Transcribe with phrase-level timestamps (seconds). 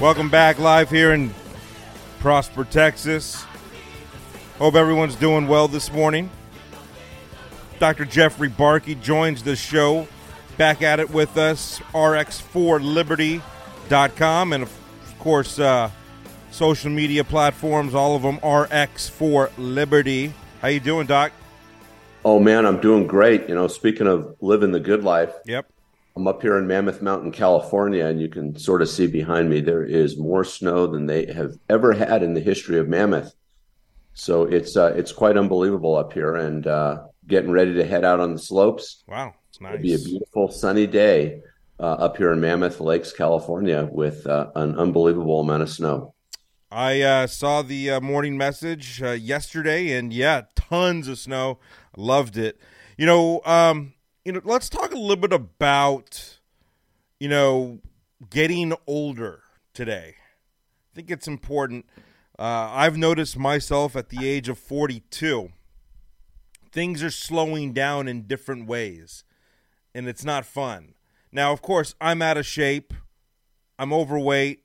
[0.00, 1.34] Welcome back live here in
[2.20, 3.44] Prosper, Texas.
[4.56, 6.30] Hope everyone's doing well this morning.
[7.78, 8.06] Dr.
[8.06, 10.08] Jeffrey Barke joins the show.
[10.56, 14.72] Back at it with us, rx4liberty.com, and of
[15.18, 15.90] course, uh,
[16.50, 20.32] social media platforms, all of them, RX4 Liberty.
[20.62, 21.32] How you doing, Doc?
[22.24, 23.50] Oh man, I'm doing great.
[23.50, 25.34] You know, speaking of living the good life.
[25.44, 25.70] Yep.
[26.16, 29.60] I'm up here in Mammoth Mountain, California, and you can sort of see behind me
[29.60, 33.34] there is more snow than they have ever had in the history of Mammoth.
[34.14, 38.20] So it's uh, it's quite unbelievable up here, and uh, getting ready to head out
[38.20, 39.04] on the slopes.
[39.06, 39.74] Wow, it's nice.
[39.74, 41.42] It'll be a beautiful sunny day
[41.78, 46.14] uh, up here in Mammoth Lakes, California, with uh, an unbelievable amount of snow.
[46.72, 51.58] I uh, saw the uh, morning message yesterday, and yeah, tons of snow.
[51.96, 52.60] Loved it.
[52.96, 56.38] You know, um, you know, let's talk a little bit about,
[57.18, 57.80] you know,
[58.28, 60.16] getting older today.
[60.18, 61.86] I think it's important.
[62.38, 65.50] Uh, I've noticed myself at the age of 42,
[66.72, 69.24] things are slowing down in different ways,
[69.94, 70.94] and it's not fun.
[71.32, 72.92] Now, of course, I'm out of shape.
[73.78, 74.64] I'm overweight.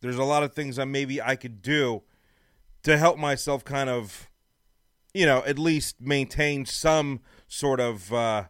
[0.00, 2.02] There's a lot of things that maybe I could do
[2.82, 4.28] to help myself kind of,
[5.14, 8.44] you know, at least maintain some sort of uh,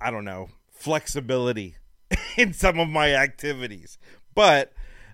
[0.00, 1.76] I don't know, flexibility
[2.36, 3.98] in some of my activities.
[4.34, 4.72] But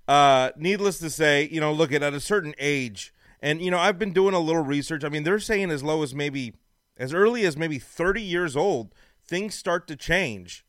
[0.09, 3.79] uh, needless to say, you know, look at at a certain age, and you know,
[3.79, 5.05] I've been doing a little research.
[5.05, 6.55] I mean, they're saying as low as maybe
[6.97, 8.95] as early as maybe 30 years old,
[9.27, 10.65] things start to change.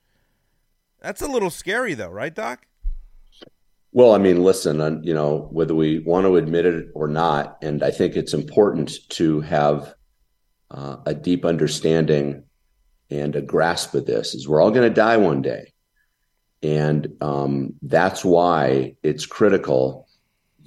[1.01, 2.65] That's a little scary, though, right, Doc?
[3.91, 7.83] Well, I mean, listen, you know, whether we want to admit it or not, and
[7.83, 9.93] I think it's important to have
[10.71, 12.43] uh, a deep understanding
[13.13, 15.71] and a grasp of this is we're all going to die one day.
[16.63, 20.07] And um, that's why it's critical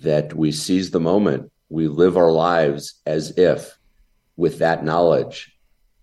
[0.02, 1.50] that we seize the moment.
[1.70, 3.76] We live our lives as if
[4.36, 5.52] with that knowledge.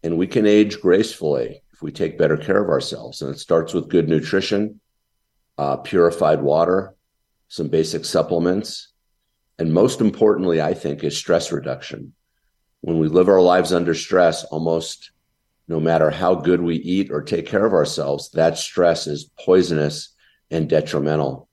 [0.03, 3.22] And we can age gracefully if we take better care of ourselves.
[3.22, 4.82] And it starts with good nutrition,
[5.58, 6.94] uh, purified water,
[7.48, 8.90] some basic supplements.
[9.58, 12.14] And most importantly, I think, is stress reduction.
[12.82, 15.12] When we live our lives under stress, almost
[15.68, 20.13] no matter how good we eat or take care of ourselves, that stress is poisonous
[20.51, 21.47] and detrimental.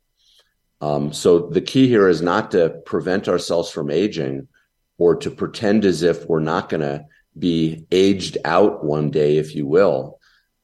[0.80, 4.48] Um, so the key here is not to prevent ourselves from aging
[4.98, 7.04] or to pretend as if we're not going to
[7.38, 10.18] be aged out one day, if you will,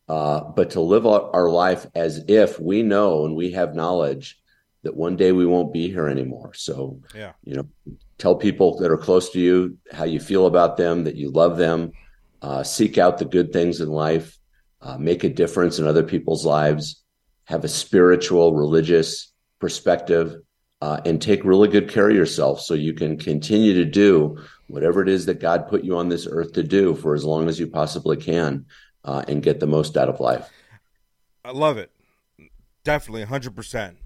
[0.09, 4.39] uh, but to live our life as if we know and we have knowledge
[4.83, 6.53] that one day we won't be here anymore.
[6.55, 7.33] So, yeah.
[7.45, 7.67] you know,
[8.19, 11.57] tell people that are close to you how you feel about them, that you love
[11.57, 11.93] them,
[12.43, 14.39] uh, seek out the good things in life,
[14.81, 17.03] uh, make a difference in other people's lives,
[17.45, 20.37] have a spiritual, religious perspective,
[20.83, 24.37] uh, and take really good care of yourself so you can continue to do
[24.69, 27.49] whatever it is that God put you on this earth to do for as long
[27.49, 28.67] as you possibly can
[29.05, 30.51] uh, and get the most out of life.
[31.45, 31.91] I love it.
[32.85, 33.97] Definitely, 100%.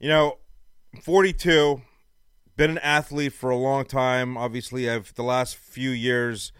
[0.00, 0.38] You know,
[1.02, 1.82] 42,
[2.56, 4.36] been an athlete for a long time.
[4.36, 6.52] Obviously, I've the last few years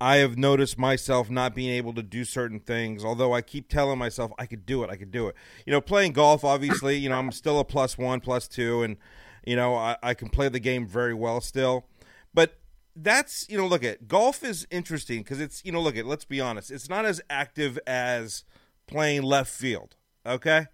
[0.00, 3.98] I have noticed myself not being able to do certain things, although I keep telling
[3.98, 5.34] myself I could do it, I could do it.
[5.66, 8.96] You know, playing golf, obviously, you know, I'm still a plus one, plus two, and,
[9.44, 11.86] you know, I, I can play the game very well still.
[12.32, 12.58] But
[12.94, 16.24] that's, you know, look at golf is interesting because it's, you know, look at, let's
[16.24, 18.44] be honest, it's not as active as
[18.86, 20.66] playing left field, okay?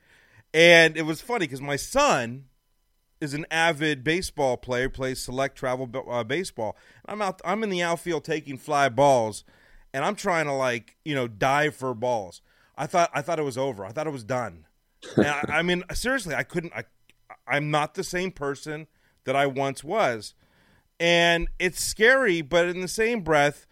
[0.52, 2.44] And it was funny because my son,
[3.20, 6.76] is an avid baseball player, plays select travel uh, baseball.
[7.06, 7.40] I'm out.
[7.44, 9.44] I'm in the outfield taking fly balls,
[9.92, 12.40] and I'm trying to like you know dive for balls.
[12.76, 13.84] I thought I thought it was over.
[13.84, 14.66] I thought it was done.
[15.16, 16.72] I, I mean, seriously, I couldn't.
[16.74, 16.84] I
[17.46, 18.86] I'm not the same person
[19.24, 20.34] that I once was,
[21.00, 22.42] and it's scary.
[22.42, 23.66] But in the same breath,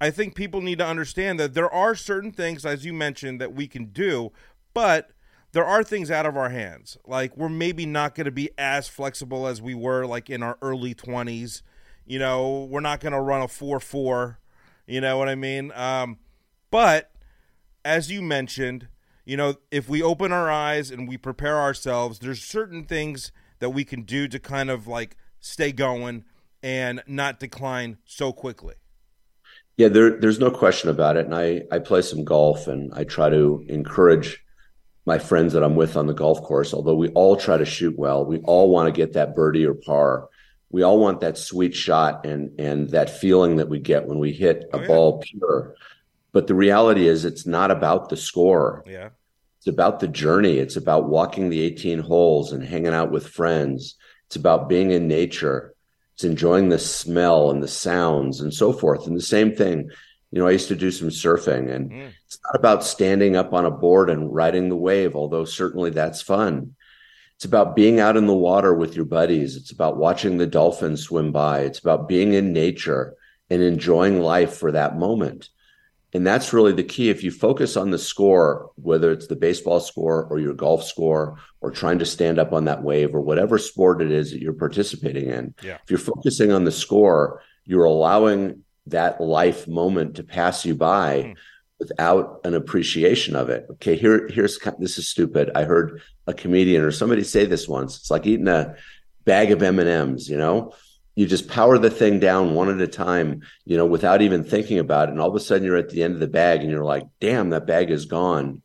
[0.00, 3.54] I think people need to understand that there are certain things, as you mentioned, that
[3.54, 4.32] we can do,
[4.74, 5.10] but
[5.52, 6.98] there are things out of our hands.
[7.06, 10.58] Like we're maybe not going to be as flexible as we were like in our
[10.60, 11.62] early 20s.
[12.06, 14.36] You know, we're not going to run a 4-4,
[14.86, 15.72] you know what I mean?
[15.72, 16.18] Um,
[16.70, 17.10] but
[17.84, 18.88] as you mentioned,
[19.24, 23.70] you know, if we open our eyes and we prepare ourselves, there's certain things that
[23.70, 26.24] we can do to kind of like stay going
[26.62, 28.74] and not decline so quickly.
[29.76, 31.26] Yeah, there, there's no question about it.
[31.26, 34.42] And I, I play some golf and I try to encourage
[35.08, 37.98] my friends that I'm with on the golf course, although we all try to shoot
[37.98, 40.28] well, we all want to get that birdie or par.
[40.70, 44.32] We all want that sweet shot and and that feeling that we get when we
[44.32, 44.86] hit a oh, yeah.
[44.86, 45.74] ball pure.
[46.32, 48.84] But the reality is it's not about the score.
[48.86, 49.08] Yeah.
[49.56, 50.58] It's about the journey.
[50.58, 53.96] It's about walking the 18 holes and hanging out with friends.
[54.26, 55.74] It's about being in nature.
[56.14, 59.06] It's enjoying the smell and the sounds and so forth.
[59.06, 59.90] And the same thing,
[60.30, 62.12] you know, I used to do some surfing and mm.
[62.26, 66.20] it's not about standing up on a board and riding the wave, although certainly that's
[66.20, 66.74] fun.
[67.36, 69.56] It's about being out in the water with your buddies.
[69.56, 71.60] It's about watching the dolphins swim by.
[71.60, 73.14] It's about being in nature
[73.48, 75.48] and enjoying life for that moment.
[76.14, 77.10] And that's really the key.
[77.10, 81.38] If you focus on the score, whether it's the baseball score or your golf score
[81.60, 84.54] or trying to stand up on that wave or whatever sport it is that you're
[84.54, 85.78] participating in, yeah.
[85.82, 91.22] if you're focusing on the score, you're allowing that life moment to pass you by
[91.22, 91.34] mm
[91.78, 93.64] without an appreciation of it.
[93.70, 95.50] Okay, here here's this is stupid.
[95.54, 97.96] I heard a comedian or somebody say this once.
[97.96, 98.74] It's like eating a
[99.24, 100.74] bag of M&Ms, you know?
[101.14, 104.80] You just power the thing down one at a time, you know, without even thinking
[104.80, 106.70] about it and all of a sudden you're at the end of the bag and
[106.70, 108.62] you're like, "Damn, that bag is gone."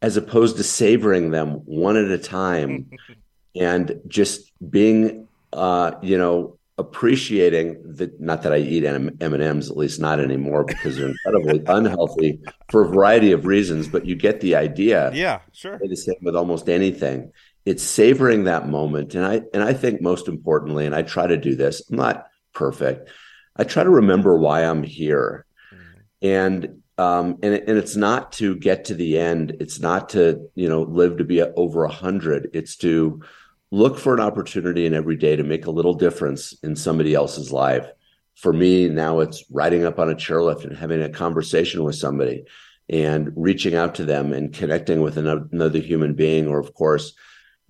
[0.00, 2.90] As opposed to savoring them one at a time
[3.54, 9.70] and just being uh, you know, appreciating that not that I eat M and M's
[9.70, 12.40] at least not anymore because they're incredibly unhealthy
[12.70, 13.88] for a variety of reasons.
[13.88, 15.12] But you get the idea.
[15.12, 15.78] Yeah, sure.
[15.78, 17.32] The same with almost anything.
[17.64, 21.36] It's savoring that moment, and I and I think most importantly, and I try to
[21.36, 21.82] do this.
[21.90, 23.10] I'm not perfect.
[23.54, 26.26] I try to remember why I'm here, mm-hmm.
[26.26, 29.56] and um, and and it's not to get to the end.
[29.60, 32.50] It's not to you know live to be over a hundred.
[32.54, 33.22] It's to
[33.72, 37.50] look for an opportunity in every day to make a little difference in somebody else's
[37.50, 37.86] life.
[38.36, 42.44] For me, now it's riding up on a chairlift and having a conversation with somebody
[42.90, 47.14] and reaching out to them and connecting with another human being, or of course,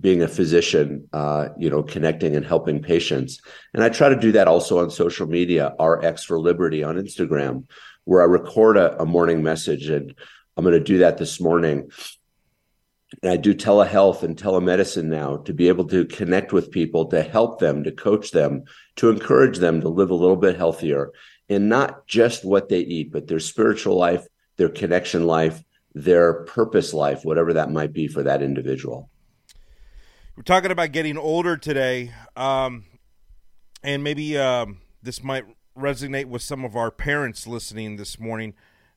[0.00, 3.40] being a physician, uh, you know, connecting and helping patients.
[3.72, 7.68] And I try to do that also on social media, RX for Liberty on Instagram,
[8.04, 9.88] where I record a, a morning message.
[9.88, 10.12] And
[10.56, 11.90] I'm going to do that this morning
[13.22, 17.60] I do telehealth and telemedicine now to be able to connect with people, to help
[17.60, 18.64] them, to coach them,
[18.96, 21.12] to encourage them to live a little bit healthier
[21.48, 24.26] and not just what they eat, but their spiritual life,
[24.56, 25.62] their connection life,
[25.94, 29.10] their purpose life, whatever that might be for that individual.
[30.36, 32.84] We're talking about getting older today, um,
[33.82, 35.44] and maybe um, this might
[35.76, 38.54] resonate with some of our parents listening this morning.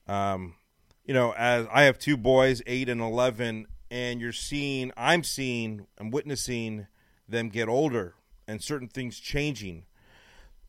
[0.07, 0.55] Um,
[1.03, 5.87] you know, as I have two boys, eight and eleven, and you're seeing, I'm seeing,
[5.99, 6.87] I'm witnessing
[7.27, 8.15] them get older
[8.47, 9.85] and certain things changing.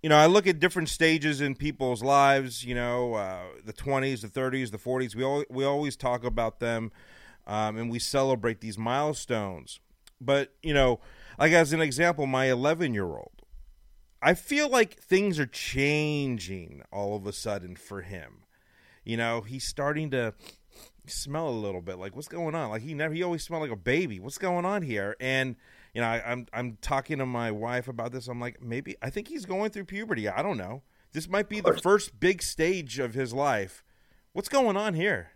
[0.02, 2.64] You know, I look at different stages in people's lives.
[2.64, 5.14] You know, uh, the 20s, the 30s, the 40s.
[5.14, 6.92] We all, we always talk about them,
[7.46, 9.80] um, and we celebrate these milestones.
[10.20, 11.00] But you know,
[11.38, 13.42] like as an example, my 11 year old,
[14.22, 18.44] I feel like things are changing all of a sudden for him.
[19.04, 20.34] You know, he's starting to
[21.06, 22.70] smell a little bit like what's going on?
[22.70, 24.20] Like he never he always smelled like a baby.
[24.20, 25.16] What's going on here?
[25.20, 25.56] And
[25.94, 28.28] you know I, I'm I'm talking to my wife about this.
[28.28, 30.28] I'm like maybe I think he's going through puberty.
[30.28, 30.82] I don't know.
[31.12, 33.82] This might be the first big stage of his life.
[34.32, 35.30] What's going on here?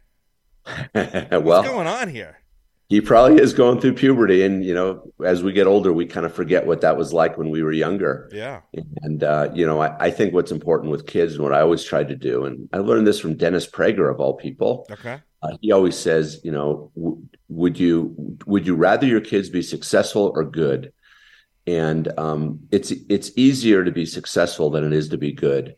[0.95, 2.39] Well what's going on here?
[2.91, 4.43] he probably is going through puberty.
[4.43, 7.39] And you know as we get older we kind of forget what that was like
[7.39, 8.29] when we were younger.
[8.33, 8.61] Yeah.
[9.03, 11.85] And uh, you know I, I, think what's important with kids and what i always
[11.85, 14.87] tried to do and i learned this from dennis prager of all people.
[14.91, 18.15] Okay uh, he always says, you know, w- would you
[18.47, 20.93] would you rather your kids be successful or good?
[21.67, 25.77] And um, it's it's easier to be successful than it is to be good.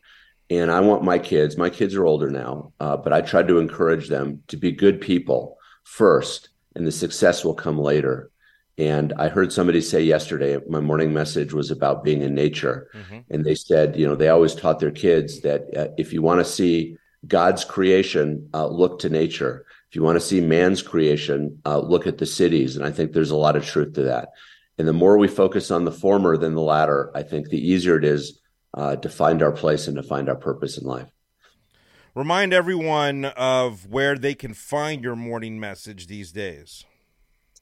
[0.51, 1.57] And I want my kids.
[1.57, 5.01] My kids are older now, uh, but I tried to encourage them to be good
[5.01, 8.31] people first, and the success will come later.
[8.79, 12.89] And I heard somebody say yesterday, my morning message was about being in nature.
[12.95, 13.19] Mm-hmm.
[13.31, 16.41] And they said, you know, they always taught their kids that uh, if you want
[16.41, 19.65] to see God's creation, uh, look to nature.
[19.89, 22.77] If you want to see man's creation, uh, look at the cities.
[22.77, 24.31] And I think there's a lot of truth to that.
[24.79, 27.97] And the more we focus on the former than the latter, I think the easier
[27.97, 28.41] it is
[28.75, 31.09] uh, to find our place and to find our purpose in life.
[32.15, 36.85] Remind everyone of where they can find your morning message these days.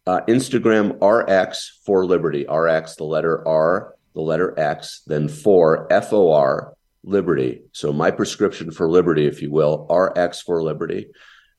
[0.06, 2.46] Uh, Instagram RX for Liberty.
[2.48, 7.62] RX, the letter R, the letter X, then for F O R liberty.
[7.72, 11.08] So my prescription for liberty, if you will, RX for liberty.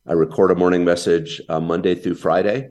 [0.07, 2.69] I record a morning message uh, Monday through Friday,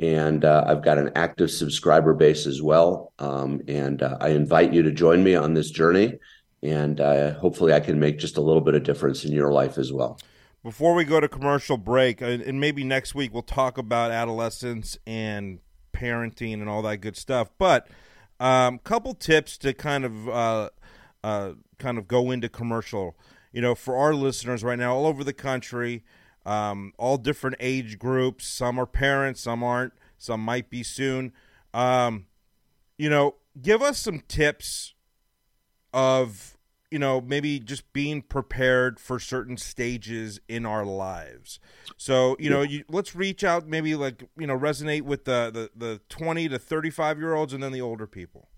[0.00, 3.12] and uh, I've got an active subscriber base as well.
[3.18, 6.18] Um, and uh, I invite you to join me on this journey,
[6.62, 9.78] and uh, hopefully I can make just a little bit of difference in your life
[9.78, 10.18] as well.
[10.64, 15.58] Before we go to commercial break, and maybe next week we'll talk about adolescence and
[15.92, 17.50] parenting and all that good stuff.
[17.58, 17.88] But
[18.40, 20.28] a um, couple tips to kind of
[21.22, 23.16] uh, kind of go into commercial.
[23.52, 26.04] You know, for our listeners right now, all over the country,
[26.46, 28.46] um, all different age groups.
[28.46, 31.32] Some are parents, some aren't, some might be soon.
[31.74, 32.26] Um,
[32.96, 34.94] you know, give us some tips
[35.92, 36.56] of
[36.92, 41.58] you know maybe just being prepared for certain stages in our lives
[41.96, 45.70] so you know you, let's reach out maybe like you know resonate with the, the
[45.74, 48.48] the 20 to 35 year olds and then the older people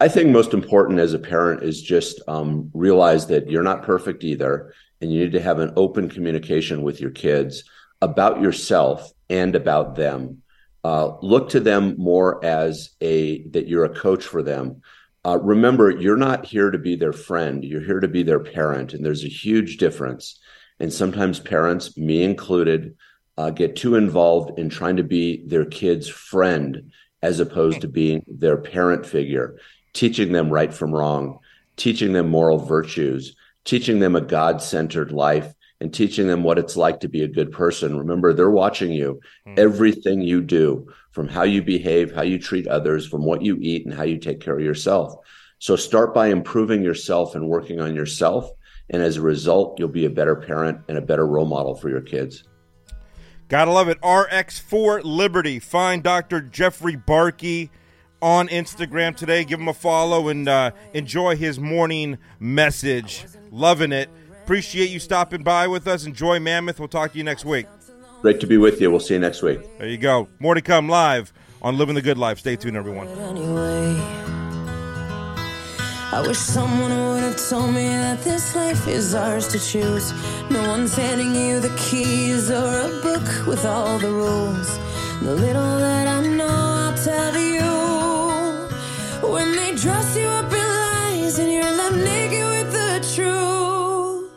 [0.00, 4.24] i think most important as a parent is just um, realize that you're not perfect
[4.24, 7.64] either and you need to have an open communication with your kids
[8.02, 10.42] about yourself and about them
[10.82, 14.82] uh, look to them more as a that you're a coach for them
[15.24, 17.62] uh, remember, you're not here to be their friend.
[17.62, 18.94] You're here to be their parent.
[18.94, 20.38] And there's a huge difference.
[20.78, 22.96] And sometimes parents, me included,
[23.36, 26.92] uh, get too involved in trying to be their kid's friend
[27.22, 29.58] as opposed to being their parent figure,
[29.92, 31.38] teaching them right from wrong,
[31.76, 36.76] teaching them moral virtues, teaching them a God centered life, and teaching them what it's
[36.76, 37.98] like to be a good person.
[37.98, 39.20] Remember, they're watching you.
[39.46, 39.58] Mm.
[39.58, 43.86] Everything you do, from how you behave, how you treat others, from what you eat,
[43.86, 45.14] and how you take care of yourself.
[45.58, 48.50] So start by improving yourself and working on yourself.
[48.90, 51.88] And as a result, you'll be a better parent and a better role model for
[51.88, 52.44] your kids.
[53.48, 54.00] Gotta love it.
[54.00, 55.58] RX4 Liberty.
[55.58, 56.40] Find Dr.
[56.40, 57.68] Jeffrey Barke
[58.22, 59.44] on Instagram today.
[59.44, 63.26] Give him a follow and uh, enjoy his morning message.
[63.50, 64.08] Loving it.
[64.42, 66.06] Appreciate you stopping by with us.
[66.06, 66.78] Enjoy Mammoth.
[66.78, 67.66] We'll talk to you next week.
[68.22, 68.90] Great to be with you.
[68.90, 69.60] We'll see you next week.
[69.78, 70.28] There you go.
[70.38, 72.38] More to come live on Living the Good Life.
[72.40, 73.08] Stay tuned, everyone.
[76.12, 80.12] I wish someone would have told me that this life is ours to choose.
[80.50, 84.78] No one's handing you the keys or a book with all the rules.
[85.22, 86.59] The little that I know,
[89.80, 94.30] dress you up in lies and you're left naked with the truth.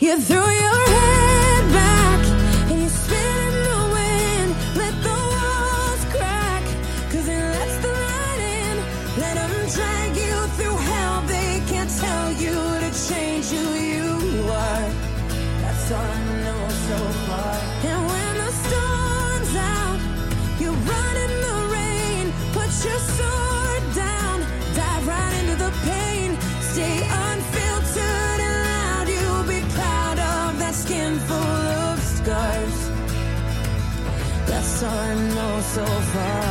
[0.00, 2.26] You threw your head back
[2.68, 4.50] and you spin in the wind.
[4.74, 6.64] Let the walls crack,
[7.12, 8.76] cause it lets the light in.
[9.22, 11.22] Let them drag you through hell.
[11.34, 14.90] They can't tell you to change who you are.
[15.62, 17.54] That's all I know so far.
[17.90, 20.00] And when the storm's out,
[20.58, 22.32] you run in the rain.
[22.52, 22.98] Put your
[34.80, 36.38] I know so far.